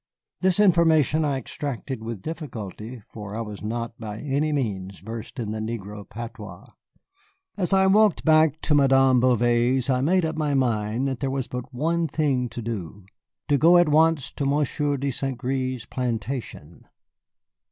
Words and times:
This 0.39 0.59
information 0.59 1.23
I 1.23 1.37
extracted 1.37 2.01
with 2.01 2.23
difficulty, 2.23 3.03
for 3.13 3.35
I 3.37 3.41
was 3.41 3.61
not 3.61 3.99
by 3.99 4.17
any 4.17 4.51
means 4.51 4.97
versed 4.99 5.37
in 5.37 5.51
the 5.51 5.59
negro 5.59 6.09
patois. 6.09 6.65
As 7.55 7.71
I 7.71 7.85
walked 7.85 8.25
back 8.25 8.59
to 8.61 8.73
Madame 8.73 9.19
Bouvet's 9.19 9.91
I 9.91 10.01
made 10.01 10.25
up 10.25 10.35
my 10.35 10.55
mind 10.55 11.07
that 11.07 11.19
there 11.19 11.29
was 11.29 11.47
but 11.47 11.65
the 11.69 11.77
one 11.77 12.07
thing 12.07 12.49
to 12.49 12.63
do, 12.63 13.05
to 13.47 13.59
go 13.59 13.77
at 13.77 13.89
once 13.89 14.31
to 14.31 14.45
Monsieur 14.47 14.97
de 14.97 15.11
Saint 15.11 15.37
Gré's 15.37 15.85
plantation. 15.85 16.87